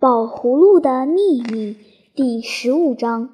[0.00, 1.78] 宝葫芦的秘密
[2.14, 3.30] 第十五章。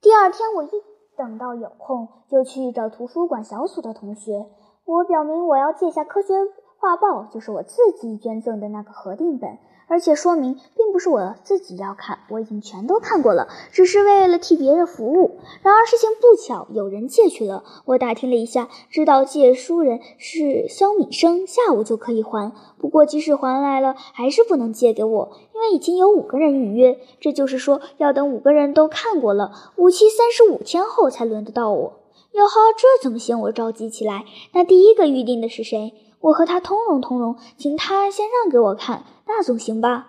[0.00, 0.68] 第二天，我一
[1.16, 4.46] 等到有空，就去找图书馆小组的同学。
[4.84, 6.34] 我表明我要借下科学
[6.78, 9.58] 画报，就是我自己捐赠的那个核定本。
[9.88, 15.38] 而且说明，并不是我自己要看，我已经全都看过了，只是为了替别人服务。
[15.62, 17.62] 然而事情不巧，有人借去了。
[17.84, 22.52] 我打听了一下，知道借书人是肖敏生，下午就可以还。
[22.78, 26.98] 不过即使还来了，还是不能借给我，因为已经有五个人预约。
[27.20, 32.00] 这就是说，要等五个人都看过了，五七三十五天后才轮得到我。
[32.32, 33.40] 哟呵，这怎么行？
[33.40, 34.24] 我着急起来。
[34.52, 35.94] 那第一个预定的是谁？
[36.20, 39.04] 我和他通融通融，请他先让给我看。
[39.26, 40.08] 那总行吧？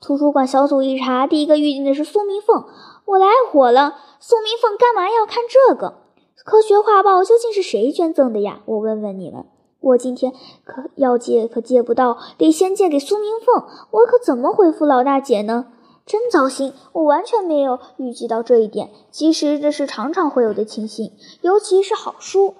[0.00, 2.64] 图书馆小组一查，第一个预定的是苏明凤，
[3.06, 3.96] 我来火了。
[4.20, 5.98] 苏明凤干嘛要看这个
[6.44, 7.24] 科学画报？
[7.24, 8.60] 究竟是谁捐赠的呀？
[8.66, 9.46] 我问问你们，
[9.80, 10.32] 我今天
[10.64, 15.66] 可要借可借不到，得先借给苏明凤，我可怎么回复老大姐呢？
[16.04, 16.72] 真糟心！
[16.92, 18.90] 我完全没有预计到这一点。
[19.10, 22.54] 其实这是常常会有的情形，尤其是好书。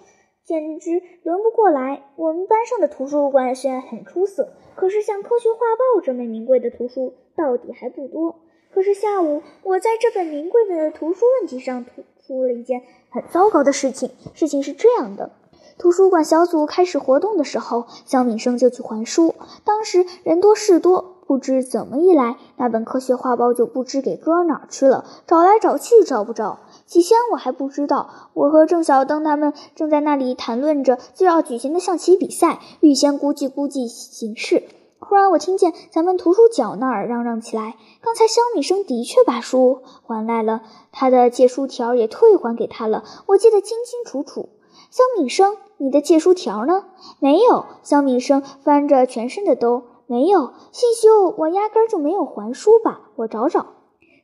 [0.46, 2.04] 简直轮不过来。
[2.14, 8.36] 我们班上的图书馆虽然很出色，可是像《科学画报》这么名贵的图书到底还不多。
[8.72, 14.10] 可是下午，我在这本名贵的图书问题上突出了一件很糟糕的事情。
[14.34, 15.32] 事情是这样的：
[15.78, 19.34] 图书馆小组开始活动的时候，肖敏生就去还书。
[19.64, 21.15] 当时人多事多。
[21.26, 26.60] 不知怎么一来，那本科学画报就不知给搁哪儿去了，找来找去找不着。
[26.86, 34.62] 起先我还不知道，我和郑小登他们正在那里谈论着就要举行的象棋比赛，预先估计估计形势。
[34.98, 44.48] 忽然我听见咱们图书角那儿嚷嚷起来：“刚才肖敏生的确把书还来了，他的借书条也退还给他了，我记得清清楚楚。”
[44.90, 46.84] 肖敏生，你的借书条呢？
[47.18, 47.66] 没有。
[47.82, 49.82] 肖敏生翻着全身的兜。
[50.06, 53.10] 没有，信修，我压根儿就没有还书吧？
[53.16, 53.66] 我找找。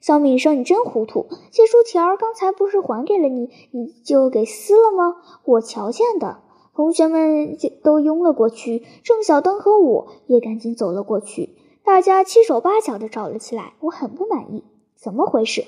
[0.01, 1.27] 小敏生，你真糊涂！
[1.51, 5.17] 借书条刚才不是还给了你，你就给撕了吗？
[5.45, 6.39] 我瞧见的。
[6.75, 11.57] 同学们就都拥了过去，郑小灯和我也赶紧走了过去。
[11.85, 14.65] 大家七手八脚的找了起来，我很不满意。
[14.97, 15.65] 怎么回事？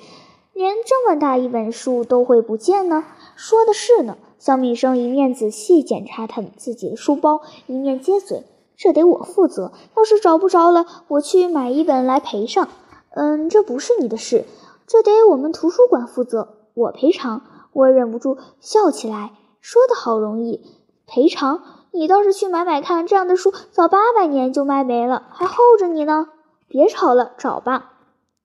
[0.53, 3.05] 连这么大一本书都会不见呢？
[3.37, 4.17] 说的是呢。
[4.39, 8.45] 小敏生一面仔细检查他自己的书包，一面接嘴。
[8.77, 9.73] 这得我负责。
[9.97, 12.69] 要是找不着了，我去买一本来赔上。
[13.11, 14.45] 嗯，这不是你的事，
[14.87, 16.55] 这得我们图书馆负责。
[16.75, 17.43] 我赔偿。
[17.73, 20.61] 我忍不住笑起来，说的好容易，
[21.07, 21.61] 赔偿？
[21.91, 26.29] 你倒是去买买看，这样的书早八百年就卖没了，还候着你呢。
[26.69, 27.94] 别吵了，找吧。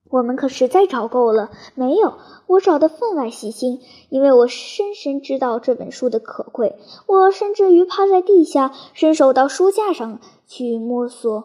[0.09, 2.14] 我们可实在找够了，没有。
[2.47, 6.78] 我找得分外细心，因为我深深知道这本书的可贵。
[7.06, 11.44] 我甚至于趴在地下，伸手到书架上去摸索，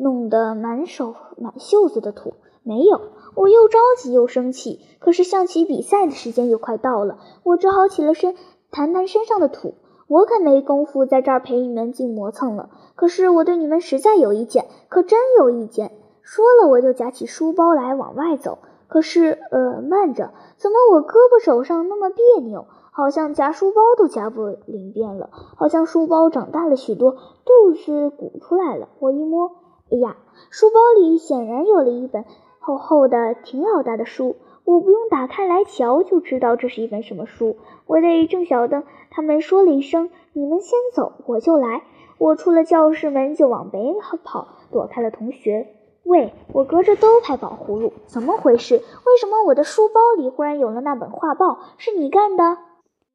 [0.00, 2.34] 弄得满手满袖子的土。
[2.64, 3.00] 没有。
[3.34, 4.80] 我又着急又生气。
[4.98, 8.36] 可是象棋比赛的时间又快到了，我只好起了身，
[8.70, 9.74] 弹弹身上的土。
[10.06, 12.68] 我可没工夫在这儿陪你们净磨蹭了。
[12.94, 15.92] 可是我对你们实在有意见，可真有意见。
[16.22, 18.58] 说了，我就夹起书包来往外走。
[18.88, 22.66] 可是，呃，慢着，怎么我胳膊手上那么别扭？
[22.90, 28.88] 好像夹书包都夹不灵便了，好像书包长大了许多，肚子鼓出来了。
[28.98, 29.50] 我一摸，
[29.90, 30.16] 哎呀，
[30.50, 32.26] 书包里显然有了一本
[32.60, 34.36] 厚厚的、挺老大的书。
[34.64, 37.56] 我不用打开来瞧，就知道这是一本什么书。
[37.86, 41.82] 我对郑小的他们说了一声：“你们先走，我就来。”
[42.18, 45.66] 我出了教室门就往北跑，躲开了同学。
[46.04, 48.76] 喂，我隔着都拍宝葫芦，怎么回事？
[48.76, 51.60] 为什么我的书包里忽然有了那本画报？
[51.78, 52.58] 是你干的？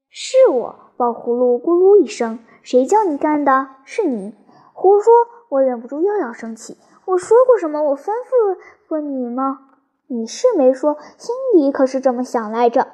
[0.10, 0.76] 是我。
[0.96, 3.68] 宝葫芦咕噜一声，谁叫你干的？
[3.84, 4.34] 是你。
[4.74, 5.14] 胡说！
[5.50, 6.78] 我忍不住又要生气。
[7.06, 7.84] 我说过什么？
[7.84, 9.60] 我吩咐过你吗？
[10.08, 12.88] 你是没说，心里可是这么想来着。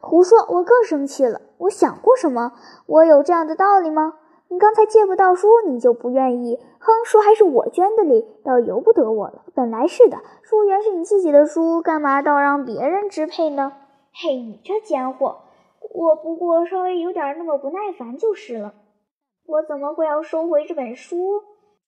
[0.00, 0.40] 胡说！
[0.48, 1.40] 我更生气了。
[1.58, 2.52] 我想过什么？
[2.86, 4.14] 我有这样的道理吗？
[4.48, 6.56] 你刚才借不到书，你就不愿意？
[6.78, 9.44] 哼，书还是我捐的哩，倒由不得我了。
[9.54, 13.72] 本来是的，书原是你自己的书，干嘛倒让别人支配呢？
[14.14, 15.42] 嘿，你这贱货！
[15.92, 18.74] 我不过稍微有点那么不耐烦就是了。
[19.46, 21.16] 我怎么会要收回这本书？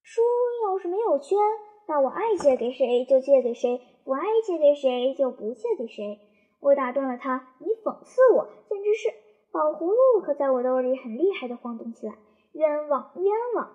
[0.02, 0.22] 书
[0.66, 1.38] 要是没有捐，
[1.86, 6.18] 那我爱借给谁就借给谁，不爱借给谁就不借给谁。
[6.60, 9.08] 我打断了他，你讽刺我，简直是！
[9.52, 12.14] 宝葫芦可在我兜里很厉害的晃动起来。
[12.58, 13.24] 冤枉，冤
[13.54, 13.68] 枉！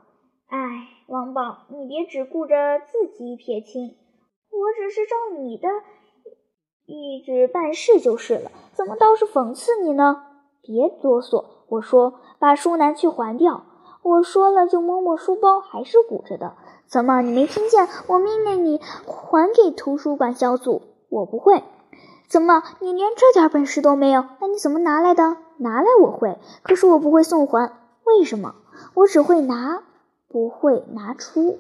[0.50, 3.96] 哎，王宝，你别只顾着自己撇清，
[4.52, 5.70] 我只是照你的
[6.86, 10.26] 意志办事就是了，怎么倒是讽刺你呢？
[10.62, 13.64] 别哆嗦，我说把书拿去还掉。
[14.02, 16.58] 我说了就摸摸书包，还是鼓着的。
[16.86, 17.88] 怎么，你没听见？
[18.08, 20.82] 我命令你还给图书馆小组。
[21.10, 21.64] 我不会。
[22.28, 24.26] 怎么，你连这点本事都没有？
[24.42, 25.38] 那你怎么拿来的？
[25.60, 27.72] 拿来我会，可是我不会送还。
[28.04, 28.56] 为什么？
[28.94, 29.84] 我只会拿，
[30.28, 31.60] 不会拿出。